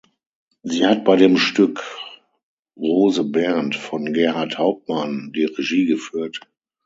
Sie 0.63 0.87
hat 0.87 1.05
bei 1.05 1.15
dem 1.15 1.37
Stück 1.37 1.83
Rose 2.75 3.23
Bernd 3.23 3.75
von 3.75 4.13
Gerhart 4.13 4.57
Hauptmann 4.57 5.31
die 5.31 5.45
Regie 5.45 5.85
geführt. 5.85 6.39